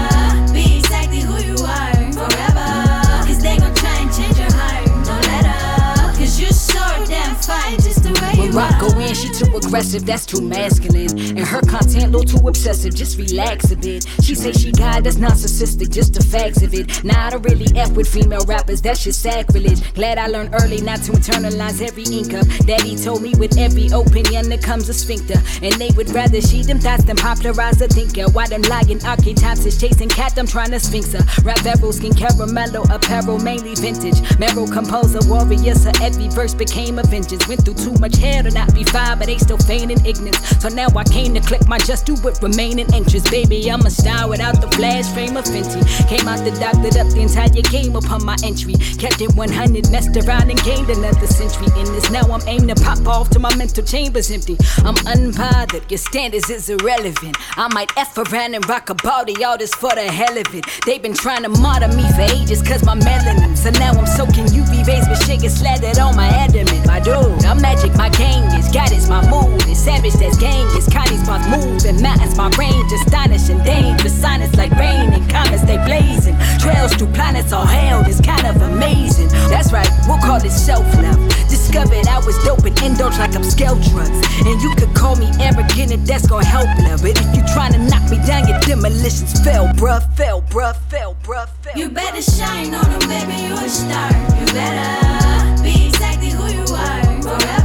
Too 9.41 9.57
aggressive, 9.57 10.05
that's 10.05 10.27
too 10.27 10.43
masculine. 10.43 11.11
And 11.37 11.41
her 11.41 11.61
content, 11.63 12.13
little 12.13 12.41
too 12.41 12.47
obsessive, 12.47 12.95
just 12.95 13.19
relax 13.19 13.71
a 13.71 13.77
bit. 13.77 14.07
She 14.23 14.35
say 14.35 14.53
she 14.53 14.71
got 14.73 15.05
that's 15.05 15.17
narcissistic, 15.17 15.91
just 15.91 16.15
the 16.15 16.23
facts 16.23 16.63
of 16.63 16.75
it. 16.75 17.03
Now 17.05 17.27
I 17.27 17.31
don't 17.31 17.43
really 17.43 17.67
F 17.77 17.93
with 17.93 18.09
female 18.09 18.45
rappers, 18.47 18.83
that's 18.83 19.03
just 19.05 19.23
sacrilege. 19.23 19.95
Glad 19.95 20.19
I 20.19 20.27
learned 20.27 20.55
early 20.61 20.81
not 20.81 21.03
to 21.05 21.13
internalize 21.13 21.81
every 21.81 22.05
ink 22.05 22.35
up. 22.35 22.47
Daddy 22.67 22.97
told 22.97 23.23
me 23.23 23.33
with 23.39 23.57
every 23.57 23.89
opinion 23.89 24.49
there 24.49 24.59
comes 24.59 24.89
a 24.89 24.95
sphincter. 24.95 25.41
And 25.63 25.73
they 25.75 25.91
would 25.97 26.11
rather 26.11 26.41
she 26.41 26.63
them 26.63 26.79
thoughts 26.79 27.05
than 27.05 27.17
popularize 27.17 27.81
a 27.81 27.89
thinker. 27.89 28.31
Why 28.31 28.47
them 28.47 28.63
lying 28.63 29.03
archetypes 29.05 29.65
is 29.65 29.81
chasing 29.81 30.09
cat, 30.09 30.39
I'm 30.39 30.47
trying 30.47 30.73
to 30.73 30.81
sphinx 30.81 31.13
her. 31.13 31.25
Rap 31.43 31.63
barrel, 31.65 31.93
skin 31.93 32.13
caramello, 32.13 32.89
apparel, 32.91 33.39
mainly 33.39 33.75
vintage. 33.75 34.21
Meryl 34.37 34.71
composer, 34.71 35.21
warrior, 35.29 35.75
so 35.75 35.91
every 36.03 36.29
verse 36.29 36.55
became 36.55 36.99
a 36.99 37.03
vengeance. 37.05 37.49
Went 37.49 37.65
through 37.65 37.75
too 37.75 37.95
much 38.01 38.17
hair 38.17 38.43
to 38.43 38.51
not 38.51 38.75
be 38.75 38.85
fine, 38.85 39.19
but 39.19 39.30
they 39.31 39.39
still 39.39 39.59
feigning 39.59 40.05
ignorance. 40.05 40.41
So 40.59 40.69
now 40.69 40.89
I 40.97 41.05
came 41.05 41.35
to 41.35 41.41
click 41.41 41.67
my 41.69 41.79
just 41.79 42.05
do 42.05 42.15
it 42.27 42.39
remaining 42.43 42.93
interest. 42.93 43.31
Baby, 43.31 43.71
I'm 43.71 43.87
a 43.87 43.91
star 43.91 44.29
without 44.29 44.61
the 44.61 44.69
flash 44.77 45.07
frame 45.15 45.37
of 45.37 45.45
Fenty. 45.45 45.81
Came 46.09 46.27
out 46.27 46.43
the 46.45 46.51
doctored 46.59 46.97
up 46.97 47.07
the 47.15 47.21
entire 47.21 47.63
game 47.71 47.95
upon 47.95 48.25
my 48.25 48.37
entry. 48.43 48.75
Kept 48.99 49.21
it 49.21 49.33
100, 49.37 49.91
messed 49.91 50.17
around 50.17 50.51
and 50.51 50.61
gained 50.65 50.91
another 50.91 51.29
century. 51.29 51.69
In 51.79 51.87
this 51.95 52.11
now 52.11 52.27
I'm 52.27 52.43
aimed 52.49 52.69
to 52.71 52.75
pop 52.83 53.07
off 53.07 53.31
till 53.31 53.41
my 53.41 53.55
mental 53.55 53.85
chamber's 53.85 54.31
empty. 54.31 54.57
I'm 54.83 54.99
unbothered, 55.07 55.89
your 55.91 55.99
standards 55.99 56.51
is 56.51 56.69
irrelevant. 56.69 57.37
I 57.57 57.69
might 57.73 57.91
F 57.97 58.19
around 58.19 58.55
and 58.55 58.69
rock 58.69 58.91
a 58.91 58.95
body, 58.95 59.45
all 59.45 59.57
this 59.57 59.75
for 59.75 59.95
the 59.95 60.11
hell 60.11 60.37
of 60.37 60.53
it. 60.55 60.65
They've 60.87 61.03
been 61.03 61.15
trying 61.15 61.45
to 61.45 61.51
martyr 61.63 61.89
me 61.95 62.03
for 62.19 62.27
ages 62.35 62.63
cause 62.63 62.85
my 62.85 62.97
melanin. 62.97 63.57
So 63.57 63.71
now 63.71 63.93
I'm 63.93 64.07
soaking 64.07 64.47
UV 64.47 64.87
rays 64.89 65.07
with 65.09 65.23
sugar 65.23 65.49
slathered 65.49 65.99
on 65.99 66.17
my 66.17 66.27
adamant. 66.27 66.85
My 66.87 66.99
dude, 66.99 67.45
I'm 67.45 67.61
magic, 67.63 67.95
my 67.95 68.09
gang 68.09 68.43
is 68.59 68.67
God 68.73 68.91
is 68.91 69.09
my 69.09 69.20
mood. 69.29 69.61
It's 69.69 69.81
savage, 69.81 70.15
that's 70.15 70.39
gang 70.39 70.67
is 70.77 70.87
Connie's 70.89 71.27
my 71.27 71.39
move. 71.51 71.85
And 71.85 72.01
mountains, 72.01 72.37
my 72.37 72.49
range, 72.59 72.93
astonishing, 72.93 73.59
dangerous. 73.65 74.15
Sonnets 74.21 74.57
like 74.57 74.73
rain 74.73 75.13
and 75.13 75.29
comets, 75.31 75.63
they 75.63 75.77
blazing. 75.85 76.37
Trails 76.59 76.95
through 76.95 77.13
planets 77.13 77.53
all 77.53 77.67
held, 77.67 78.07
it's 78.07 78.21
kind 78.21 78.47
of 78.47 78.61
amazing. 78.63 79.29
That's 79.49 79.73
right, 79.73 79.89
we'll 80.07 80.19
call 80.19 80.43
it 80.45 80.51
self 80.51 80.87
love. 81.03 81.19
Discovered 81.49 82.07
I 82.07 82.19
was 82.25 82.37
dope 82.45 82.65
and 82.65 82.99
like 82.99 83.35
I'm 83.35 83.45
scale 83.45 83.77
drugs. 83.91 84.21
And 84.47 84.61
you 84.63 84.75
could 84.77 84.95
call 84.95 85.17
me 85.17 85.29
arrogant 85.41 85.93
and 85.93 86.07
that's 86.07 86.27
gonna 86.27 86.45
help 86.45 86.69
love. 86.83 87.03
But 87.03 87.21
if 87.21 87.37
you 87.37 87.43
trying 87.55 87.73
to 87.73 87.79
knock 87.79 88.11
me 88.11 88.19
down, 88.27 88.49
your 88.49 88.59
demolitions 88.61 89.39
fell, 89.45 89.67
bruh, 89.75 90.03
fell, 90.17 90.43
bruh, 90.43 90.77
fell, 90.89 91.17
bruh, 91.23 91.49
fell. 91.63 91.77
You 91.77 91.89
better 91.91 92.23
shine 92.23 92.75
on 92.75 92.85
them, 92.85 93.09
baby, 93.09 93.43
you 93.43 93.55
a 93.55 93.69
star. 93.69 94.11
You 94.39 94.47
better 94.53 95.63
be 95.63 95.87
exactly 95.87 96.31
who 96.31 96.47
you 96.49 96.65
are 96.75 97.23
forever. 97.23 97.60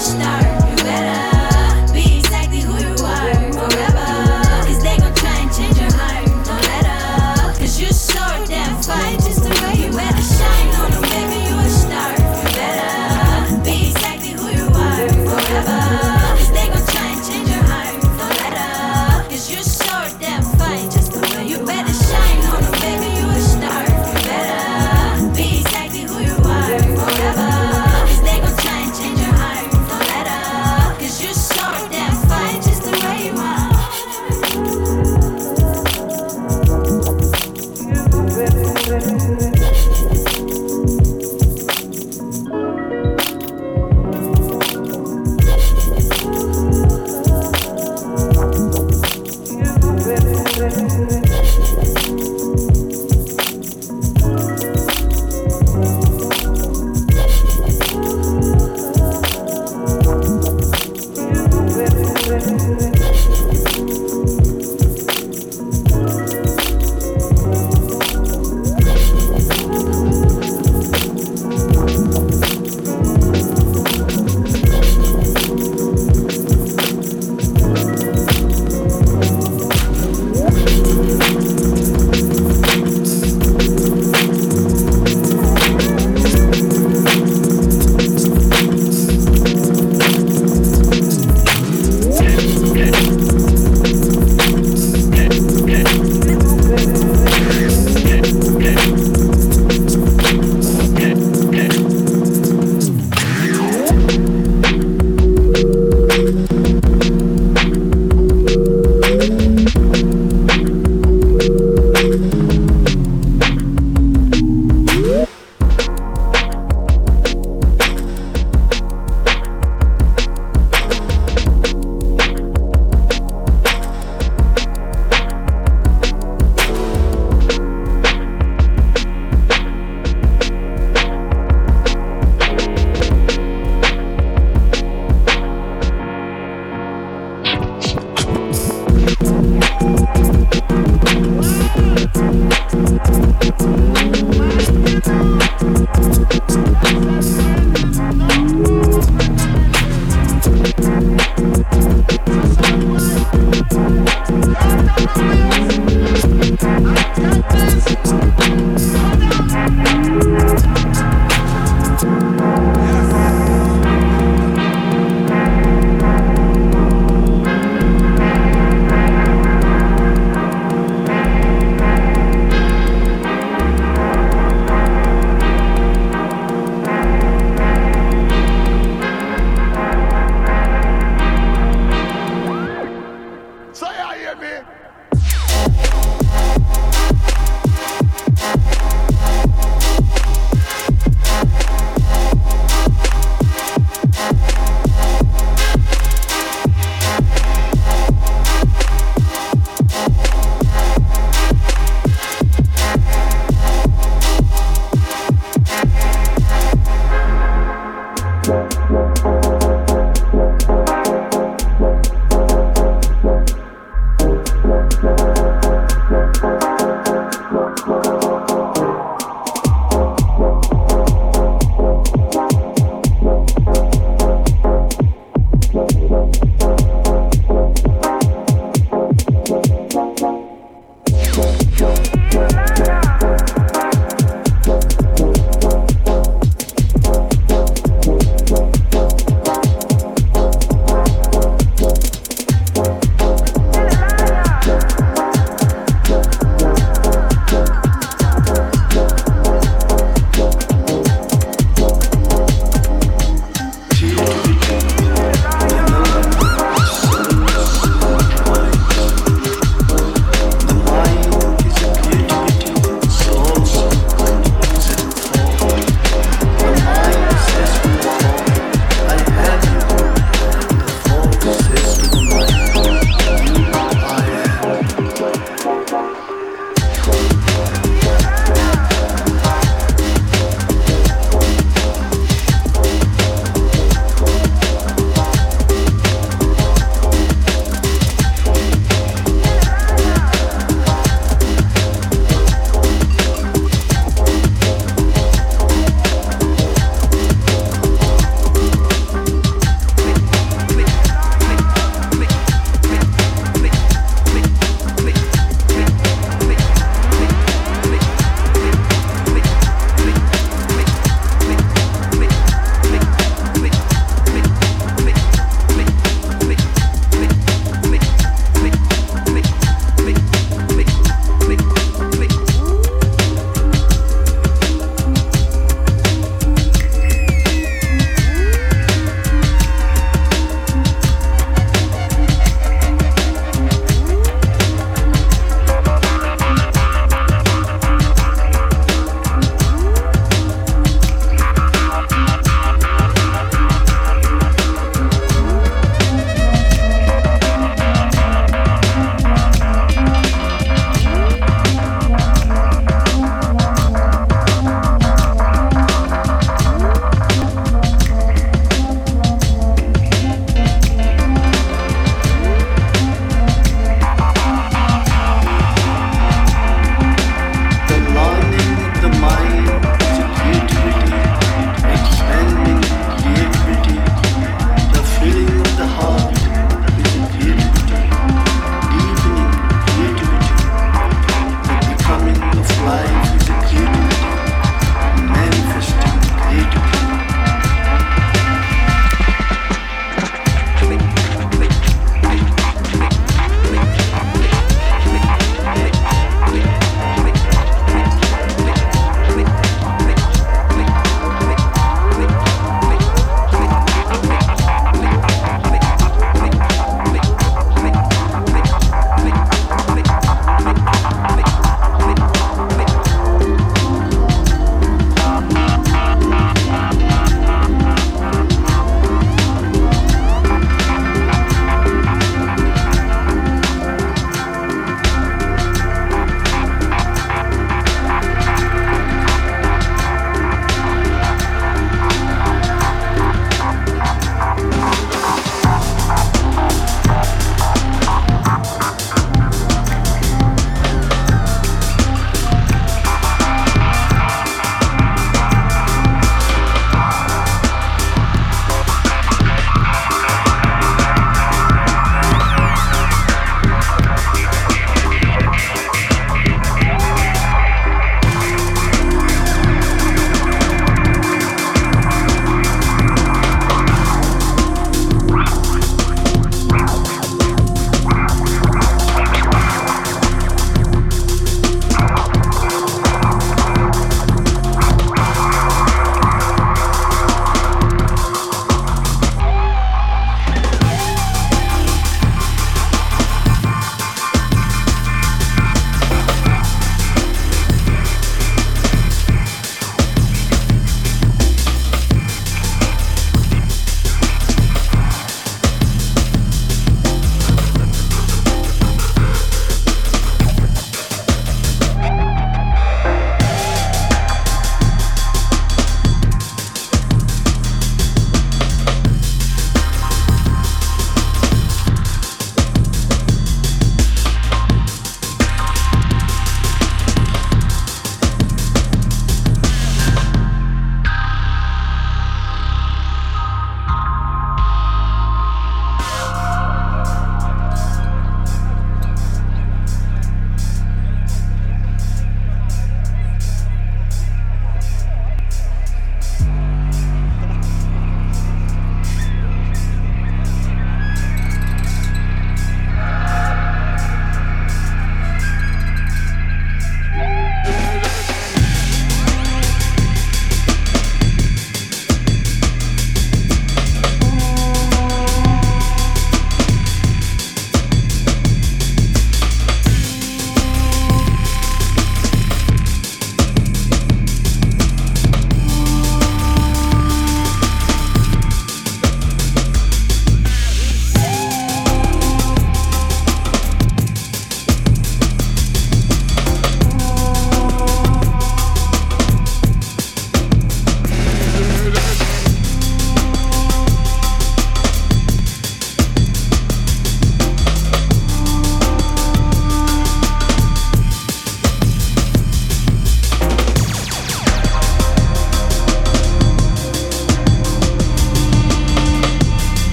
Star. 0.00 0.49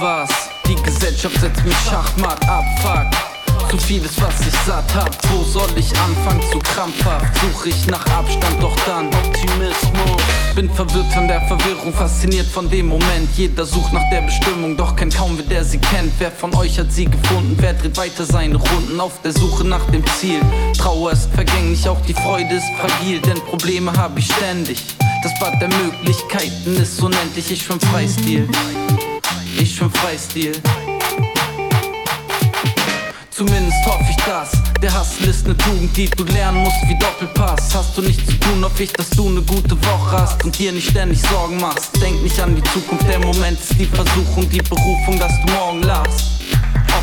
Was, 0.00 0.30
die 0.66 0.74
Gesellschaft 0.76 1.40
setzt 1.40 1.64
mich 1.64 1.76
Schachmatt 1.88 2.46
ab, 2.48 2.64
fuck. 2.82 3.70
Zu 3.70 3.76
vieles, 3.76 4.18
was 4.20 4.40
ich 4.46 4.54
satt 4.66 4.94
hab. 4.94 5.10
Wo 5.30 5.42
soll 5.42 5.68
ich 5.76 5.90
anfangen 5.98 6.40
zu 6.50 6.58
krampfhaft? 6.58 7.26
Such 7.36 7.66
ich 7.66 7.86
nach 7.86 8.04
Abstand, 8.06 8.62
doch 8.62 8.74
dann 8.86 9.08
Optimismus. 9.08 10.22
Bin 10.54 10.70
verwirrt 10.70 11.12
von 11.12 11.28
der 11.28 11.42
Verwirrung, 11.42 11.92
fasziniert 11.92 12.46
von 12.46 12.70
dem 12.70 12.88
Moment. 12.88 13.28
Jeder 13.36 13.66
sucht 13.66 13.92
nach 13.92 14.08
der 14.10 14.22
Bestimmung, 14.22 14.76
doch 14.76 14.96
kennt 14.96 15.14
kaum 15.14 15.36
wer 15.36 15.44
der 15.44 15.64
sie 15.64 15.78
kennt. 15.78 16.12
Wer 16.18 16.30
von 16.30 16.54
euch 16.54 16.78
hat 16.78 16.90
sie 16.90 17.04
gefunden? 17.04 17.56
Wer 17.60 17.74
dreht 17.74 17.96
weiter 17.98 18.24
seine 18.24 18.56
Runden 18.56 18.98
auf 19.00 19.20
der 19.22 19.32
Suche 19.32 19.66
nach 19.66 19.84
dem 19.90 20.04
Ziel? 20.18 20.40
Trauer 20.78 21.12
ist 21.12 21.28
vergänglich, 21.34 21.86
auch 21.88 22.00
die 22.02 22.14
Freude 22.14 22.54
ist 22.54 22.66
fragil, 22.80 23.20
denn 23.20 23.38
Probleme 23.40 23.92
habe 23.92 24.18
ich 24.18 24.32
ständig. 24.32 24.82
Das 25.22 25.38
Bad 25.40 25.60
der 25.60 25.68
Möglichkeiten 25.68 26.76
ist 26.80 27.02
unendlich, 27.02 27.50
ich 27.50 27.62
schwimm 27.62 27.80
Freistil. 27.80 28.48
Ich 29.60 29.74
schwimm 29.74 29.90
Freistil. 29.90 30.52
Zumindest 33.30 33.86
hoffe 33.86 34.04
ich 34.08 34.16
das. 34.24 34.52
Der 34.80 34.94
Hassel 34.94 35.28
ist 35.28 35.46
ne 35.46 35.56
Tugend, 35.56 35.96
die 35.96 36.08
du 36.08 36.24
lernen 36.24 36.62
musst 36.62 36.76
wie 36.86 36.96
Doppelpass. 36.98 37.74
Hast 37.74 37.98
du 37.98 38.02
nichts 38.02 38.24
zu 38.26 38.38
tun, 38.38 38.64
hoffe 38.64 38.84
ich, 38.84 38.92
dass 38.92 39.10
du 39.10 39.28
ne 39.28 39.42
gute 39.42 39.76
Woche 39.84 40.18
hast 40.18 40.44
und 40.44 40.56
dir 40.56 40.70
nicht 40.70 40.90
ständig 40.90 41.20
Sorgen 41.22 41.60
machst. 41.60 41.90
Denk 42.00 42.22
nicht 42.22 42.38
an 42.40 42.54
die 42.54 42.62
Zukunft, 42.70 43.08
der 43.08 43.18
Moment 43.18 43.58
ist 43.58 43.78
die 43.78 43.86
Versuchung, 43.86 44.48
die 44.48 44.62
Berufung, 44.62 45.18
dass 45.18 45.32
du 45.44 45.52
morgen 45.52 45.82
lachst. 45.82 46.24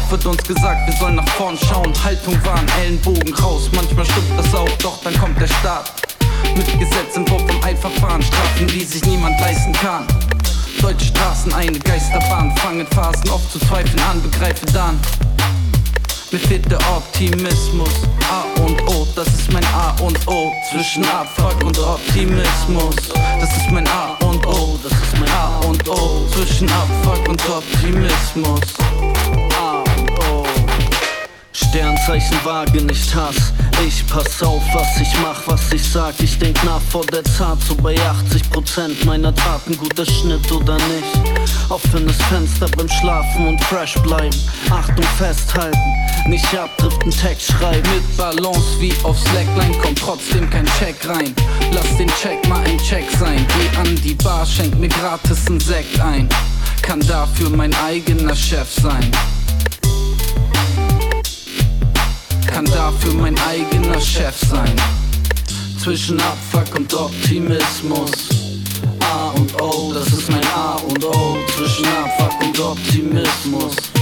Wird 0.10 0.26
uns 0.28 0.44
gesagt, 0.44 0.88
wir 0.88 0.96
sollen 0.98 1.16
nach 1.16 1.28
vorn 1.30 1.58
schauen. 1.58 1.92
Haltung 2.04 2.36
wahren, 2.46 2.68
Ellenbogen 2.80 3.34
raus. 3.34 3.70
Manchmal 3.74 4.06
stimmt 4.06 4.38
das 4.38 4.54
auch, 4.54 4.70
doch 4.78 5.02
dann 5.04 5.18
kommt 5.20 5.42
der 5.42 5.48
Staat. 5.48 5.92
Mit 6.56 6.68
Gesetzen 6.80 7.26
vor 7.26 7.40
vom 7.40 7.64
Eilverfahren, 7.64 8.22
Strafen, 8.22 8.68
die 8.68 8.84
sich 8.84 9.04
niemand 9.06 9.40
leisten 9.42 9.74
kann. 9.74 10.06
Deutsche 10.82 11.06
Straßen, 11.06 11.54
eine 11.54 11.80
Geisterbahn, 11.80 12.56
fangen 12.58 12.88
Phasen 12.88 13.30
oft 13.30 13.52
zu 13.52 13.60
zweifeln 13.60 14.00
an, 14.10 14.22
begreife 14.22 14.66
dann. 14.68 15.00
Mir 16.32 16.40
fehlt 16.40 16.70
der 16.70 16.80
Optimismus. 16.96 17.90
A 18.30 18.62
und 18.62 18.82
O, 18.90 19.08
das 19.16 19.28
ist 19.28 19.52
mein 19.52 19.66
A 19.66 19.96
und 20.02 20.18
O. 20.28 20.52
Zwischen 20.70 21.06
Abfuck 21.06 21.64
und 21.64 21.78
Optimismus. 21.80 22.96
Das 23.40 23.56
ist 23.56 23.72
mein 23.72 23.88
A 23.88 24.18
und 24.26 24.46
O, 24.46 24.78
das 24.84 24.92
ist 24.92 25.20
mein 25.20 25.30
A 25.30 25.60
und 25.66 25.88
O. 25.88 26.28
Zwischen 26.34 26.70
Abfuck 26.70 27.30
und 27.30 27.42
Optimismus. 27.50 28.62
Sternzeichen 31.56 32.38
Waage, 32.44 32.82
nicht 32.82 33.16
Hass. 33.16 33.54
Ich 33.88 34.06
pass 34.08 34.44
auf, 34.44 34.62
was 34.74 35.00
ich 35.00 35.08
mach, 35.22 35.42
was 35.48 35.72
ich 35.72 35.84
sag. 35.84 36.14
Ich 36.20 36.38
denk 36.38 36.62
nach 36.66 36.82
vor 36.82 37.06
der 37.06 37.24
Tat, 37.24 37.58
so 37.66 37.76
bei 37.76 37.96
80% 37.96 39.06
meiner 39.06 39.34
Taten. 39.34 39.78
Guter 39.78 40.06
Schnitt 40.06 40.52
oder 40.52 40.76
nicht? 40.76 41.40
Offenes 41.70 42.18
Fenster 42.24 42.68
beim 42.76 42.90
Schlafen 42.90 43.48
und 43.48 43.64
fresh 43.64 43.94
bleiben. 44.04 44.36
Achtung, 44.70 45.06
festhalten, 45.18 45.80
nicht 46.28 46.54
abdriften, 46.54 47.12
Text 47.12 47.54
schreiben. 47.54 47.90
Mit 47.94 48.18
Balance 48.18 48.82
wie 48.82 48.94
auf 49.04 49.18
Slackline 49.18 49.78
kommt 49.78 50.00
trotzdem 50.00 50.50
kein 50.50 50.66
Check 50.78 51.08
rein. 51.08 51.34
Lass 51.72 51.96
den 51.98 52.10
Check 52.22 52.46
mal 52.50 52.66
ein 52.66 52.78
Check 52.80 53.06
sein. 53.18 53.46
Geh 53.58 53.78
an 53.78 53.96
die 54.04 54.16
Bar, 54.16 54.46
schenk 54.46 54.78
mir 54.78 54.90
gratis 54.90 55.50
ein 55.50 55.62
Sekt 55.62 56.02
ein. 56.02 56.28
Kann 56.82 57.00
dafür 57.08 57.50
mein 57.50 57.74
eigener 57.76 58.36
Chef 58.36 58.70
sein. 58.70 59.10
Kann 62.48 62.66
dafür 62.66 63.14
mein 63.14 63.36
eigener 63.40 64.00
Chef 64.00 64.36
sein. 64.50 64.76
Zwischen 65.82 66.20
Abfuck 66.20 66.76
und 66.76 66.94
Optimismus. 66.94 68.30
A 69.02 69.30
und 69.32 69.62
O, 69.62 69.94
das 69.94 70.08
ist 70.08 70.30
mein 70.32 70.46
A 70.56 70.76
und 70.88 71.04
O. 71.04 71.38
Zwischen 71.56 71.86
Abfuck 71.86 72.42
und 72.42 72.60
Optimismus. 72.60 73.95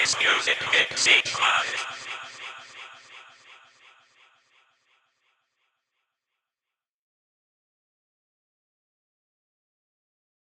Today's 0.00 0.16
music 0.18 0.56
in 0.72 0.96
C-Class. 0.96 1.99